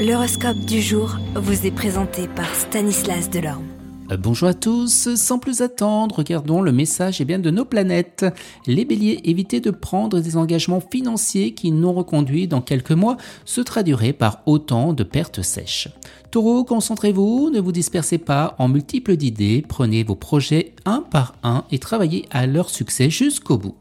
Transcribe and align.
L'horoscope 0.00 0.56
du 0.60 0.80
jour 0.80 1.18
vous 1.34 1.66
est 1.66 1.70
présenté 1.70 2.26
par 2.26 2.54
Stanislas 2.54 3.28
Delorme. 3.28 3.66
Euh, 4.10 4.16
bonjour 4.16 4.48
à 4.48 4.54
tous, 4.54 5.14
sans 5.14 5.38
plus 5.38 5.60
attendre, 5.60 6.16
regardons 6.16 6.62
le 6.62 6.72
message 6.72 7.20
eh 7.20 7.26
bien, 7.26 7.38
de 7.38 7.50
nos 7.50 7.66
planètes. 7.66 8.24
Les 8.66 8.86
béliers, 8.86 9.20
évitez 9.24 9.60
de 9.60 9.70
prendre 9.70 10.20
des 10.20 10.38
engagements 10.38 10.80
financiers 10.80 11.52
qui, 11.52 11.70
non 11.70 11.92
reconduits 11.92 12.48
dans 12.48 12.62
quelques 12.62 12.92
mois, 12.92 13.18
se 13.44 13.60
traduiraient 13.60 14.14
par 14.14 14.40
autant 14.46 14.94
de 14.94 15.04
pertes 15.04 15.42
sèches. 15.42 15.88
Taureau, 16.30 16.64
concentrez-vous, 16.64 17.50
ne 17.52 17.60
vous 17.60 17.72
dispersez 17.72 18.16
pas 18.16 18.54
en 18.58 18.68
multiples 18.68 19.18
d'idées, 19.18 19.62
prenez 19.68 20.02
vos 20.02 20.16
projets 20.16 20.72
un 20.86 21.02
par 21.02 21.34
un 21.42 21.64
et 21.70 21.78
travaillez 21.78 22.24
à 22.30 22.46
leur 22.46 22.70
succès 22.70 23.10
jusqu'au 23.10 23.58
bout. 23.58 23.74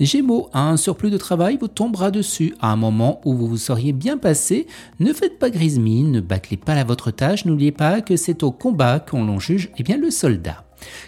Gémeaux, 0.00 0.48
un 0.52 0.76
surplus 0.76 1.10
de 1.10 1.18
travail 1.18 1.58
vous 1.60 1.68
tombera 1.68 2.10
dessus 2.10 2.54
à 2.60 2.72
un 2.72 2.76
moment 2.76 3.20
où 3.24 3.34
vous 3.34 3.46
vous 3.46 3.56
seriez 3.56 3.92
bien 3.92 4.18
passé. 4.18 4.66
Ne 5.00 5.12
faites 5.12 5.38
pas 5.38 5.50
grise 5.50 5.78
mine, 5.78 6.12
ne 6.12 6.20
bâclez 6.20 6.56
pas 6.56 6.74
à 6.74 6.84
votre 6.84 7.10
tâche, 7.10 7.44
n'oubliez 7.44 7.72
pas 7.72 8.00
que 8.00 8.16
c'est 8.16 8.42
au 8.42 8.50
combat 8.50 9.00
qu'on 9.00 9.24
l'on 9.24 9.38
juge 9.38 9.70
eh 9.78 9.82
bien, 9.82 9.96
le 9.96 10.10
soldat. 10.10 10.64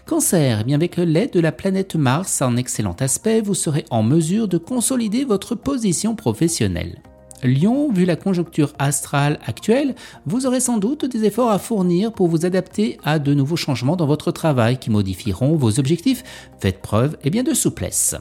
Cancer, 0.07 0.59
eh 0.61 0.65
bien 0.65 0.77
avec 0.77 0.97
l'aide 0.97 1.33
de 1.33 1.41
la 1.41 1.53
planète 1.53 1.95
Mars 1.95 2.43
en 2.43 2.57
excellent 2.57 2.97
aspect, 3.01 3.41
vous 3.41 3.55
serez 3.55 3.85
en 3.91 4.03
mesure 4.03 4.49
de 4.49 4.59
consolider 4.59 5.25
votre 5.25 5.55
position 5.55 6.15
professionnelle. 6.15 7.03
Lion, 7.43 7.91
vu 7.93 8.05
la 8.05 8.17
conjoncture 8.17 8.73
astrale 8.79 9.39
actuelle, 9.47 9.95
vous 10.27 10.47
aurez 10.47 10.61
sans 10.61 10.79
doute 10.79 11.05
des 11.05 11.25
efforts 11.25 11.51
à 11.51 11.59
fournir 11.59 12.13
pour 12.13 12.29
vous 12.29 12.47
adapter 12.47 12.99
à 13.05 13.19
de 13.19 13.35
nouveaux 13.35 13.57
changements 13.57 13.97
dans 13.97 14.07
votre 14.07 14.33
travail 14.33 14.79
qui 14.79 14.91
modifieront 14.91 15.57
vos 15.57 15.79
objectifs. 15.79 16.25
Faites 16.59 16.83
preuve 16.83 17.17
eh 17.25 17.31
de 17.31 17.55
souplesse. 17.55 18.17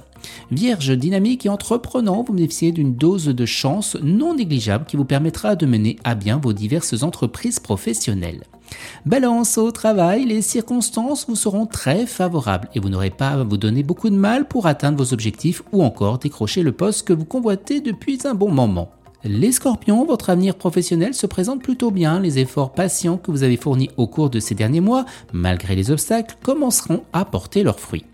Vierge, 0.51 0.91
dynamique 0.91 1.45
et 1.45 1.49
entreprenant, 1.49 2.23
vous 2.23 2.33
bénéficiez 2.33 2.71
d'une 2.71 2.95
dose 2.95 3.25
de 3.25 3.45
chance 3.45 3.97
non 4.03 4.35
négligeable 4.35 4.85
qui 4.85 4.97
vous 4.97 5.05
permettra 5.05 5.55
de 5.55 5.65
mener 5.65 5.97
à 6.03 6.15
bien 6.15 6.37
vos 6.37 6.53
diverses 6.53 7.03
entreprises 7.03 7.59
professionnelles. 7.59 8.43
Balance 9.05 9.57
au 9.57 9.71
travail, 9.71 10.25
les 10.25 10.41
circonstances 10.41 11.25
vous 11.27 11.35
seront 11.35 11.65
très 11.65 12.05
favorables 12.05 12.67
et 12.75 12.79
vous 12.79 12.89
n'aurez 12.89 13.09
pas 13.09 13.29
à 13.29 13.43
vous 13.43 13.57
donner 13.57 13.83
beaucoup 13.83 14.09
de 14.09 14.15
mal 14.15 14.47
pour 14.47 14.67
atteindre 14.67 14.97
vos 14.97 15.13
objectifs 15.13 15.63
ou 15.71 15.83
encore 15.83 16.19
décrocher 16.19 16.63
le 16.63 16.73
poste 16.73 17.07
que 17.07 17.13
vous 17.13 17.25
convoitez 17.25 17.79
depuis 17.79 18.19
un 18.25 18.33
bon 18.33 18.51
moment. 18.51 18.91
Les 19.23 19.51
scorpions, 19.51 20.05
votre 20.05 20.29
avenir 20.29 20.55
professionnel 20.55 21.13
se 21.13 21.25
présente 21.25 21.63
plutôt 21.63 21.91
bien. 21.91 22.19
Les 22.19 22.39
efforts 22.39 22.73
patients 22.73 23.17
que 23.17 23.31
vous 23.31 23.43
avez 23.43 23.57
fournis 23.57 23.89
au 23.97 24.07
cours 24.07 24.29
de 24.29 24.39
ces 24.39 24.55
derniers 24.55 24.81
mois, 24.81 25.05
malgré 25.33 25.75
les 25.75 25.91
obstacles, 25.91 26.37
commenceront 26.43 27.03
à 27.13 27.25
porter 27.25 27.63
leurs 27.63 27.79
fruits. 27.79 28.05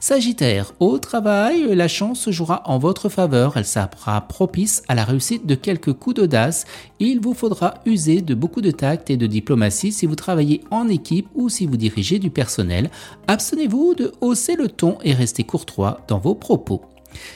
Sagittaire, 0.00 0.72
au 0.80 0.98
travail, 0.98 1.74
la 1.74 1.88
chance 1.88 2.30
jouera 2.30 2.62
en 2.64 2.78
votre 2.78 3.08
faveur, 3.08 3.56
elle 3.56 3.66
sera 3.66 4.20
propice 4.22 4.82
à 4.88 4.94
la 4.94 5.04
réussite 5.04 5.46
de 5.46 5.54
quelques 5.54 5.92
coups 5.92 6.16
d'audace. 6.16 6.64
Il 6.98 7.20
vous 7.20 7.34
faudra 7.34 7.74
user 7.84 8.22
de 8.22 8.34
beaucoup 8.34 8.62
de 8.62 8.70
tact 8.70 9.10
et 9.10 9.16
de 9.16 9.26
diplomatie 9.26 9.92
si 9.92 10.06
vous 10.06 10.14
travaillez 10.14 10.62
en 10.70 10.88
équipe 10.88 11.28
ou 11.34 11.48
si 11.48 11.66
vous 11.66 11.76
dirigez 11.76 12.18
du 12.18 12.30
personnel. 12.30 12.90
Abstenez-vous 13.26 13.94
de 13.94 14.12
hausser 14.20 14.56
le 14.56 14.68
ton 14.68 14.98
et 15.04 15.12
restez 15.12 15.44
courtois 15.44 16.00
dans 16.08 16.18
vos 16.18 16.34
propos. 16.34 16.82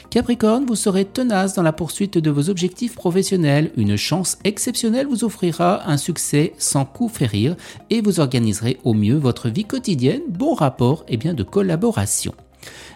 Capricorne, 0.09 0.65
vous 0.65 0.75
serez 0.75 1.05
tenace 1.05 1.53
dans 1.53 1.63
la 1.63 1.71
poursuite 1.71 2.17
de 2.17 2.31
vos 2.31 2.49
objectifs 2.49 2.95
professionnels. 2.95 3.71
Une 3.77 3.95
chance 3.95 4.37
exceptionnelle 4.43 5.07
vous 5.07 5.23
offrira 5.23 5.89
un 5.89 5.97
succès 5.97 6.53
sans 6.57 6.85
coup 6.85 7.07
férir 7.07 7.55
et 7.89 8.01
vous 8.01 8.19
organiserez 8.19 8.79
au 8.83 8.93
mieux 8.93 9.17
votre 9.17 9.49
vie 9.49 9.65
quotidienne, 9.65 10.21
bon 10.27 10.53
rapport 10.53 11.05
et 11.07 11.17
bien 11.17 11.33
de 11.33 11.43
collaboration. 11.43 12.33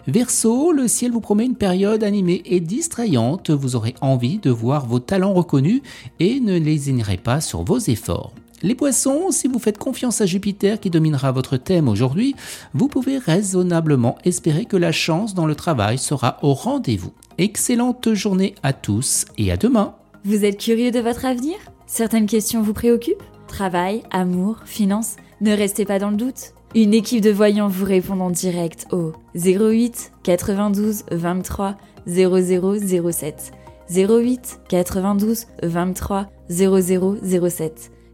Verseau, 0.07 0.71
le 0.71 0.87
ciel 0.87 1.11
vous 1.11 1.21
promet 1.21 1.45
une 1.45 1.55
période 1.55 2.03
animée 2.03 2.43
et 2.45 2.59
distrayante. 2.59 3.49
Vous 3.49 3.75
aurez 3.75 3.95
envie 4.01 4.37
de 4.37 4.51
voir 4.51 4.85
vos 4.85 4.99
talents 4.99 5.33
reconnus 5.33 5.81
et 6.19 6.39
ne 6.39 6.57
lésinerez 6.57 7.17
pas 7.17 7.41
sur 7.41 7.63
vos 7.63 7.79
efforts. 7.79 8.33
Les 8.65 8.73
poissons, 8.73 9.29
si 9.29 9.47
vous 9.47 9.59
faites 9.59 9.77
confiance 9.77 10.21
à 10.21 10.25
Jupiter 10.25 10.79
qui 10.79 10.89
dominera 10.89 11.31
votre 11.31 11.55
thème 11.55 11.87
aujourd'hui, 11.87 12.35
vous 12.73 12.87
pouvez 12.87 13.19
raisonnablement 13.19 14.17
espérer 14.23 14.65
que 14.65 14.75
la 14.75 14.91
chance 14.91 15.35
dans 15.35 15.45
le 15.45 15.53
travail 15.53 15.99
sera 15.99 16.39
au 16.41 16.55
rendez-vous. 16.55 17.13
Excellente 17.37 18.15
journée 18.15 18.55
à 18.63 18.73
tous 18.73 19.25
et 19.37 19.51
à 19.51 19.57
demain. 19.57 19.93
Vous 20.23 20.45
êtes 20.45 20.57
curieux 20.57 20.89
de 20.89 20.99
votre 20.99 21.25
avenir? 21.25 21.57
Certaines 21.85 22.25
questions 22.25 22.63
vous 22.63 22.73
préoccupent? 22.73 23.21
Travail, 23.47 24.01
amour, 24.09 24.57
finances 24.65 25.17
Ne 25.41 25.55
restez 25.55 25.85
pas 25.85 25.99
dans 25.99 26.09
le 26.09 26.17
doute. 26.17 26.55
Une 26.73 26.95
équipe 26.95 27.21
de 27.21 27.29
voyants 27.29 27.67
vous 27.67 27.85
répond 27.85 28.19
en 28.19 28.31
direct 28.31 28.87
au 28.91 29.13
08 29.35 30.11
92 30.23 31.03
23 31.11 31.75
0007. 32.07 33.51
08 33.91 34.59
92 34.67 35.45
23 35.61 36.25
0007. 36.49 37.91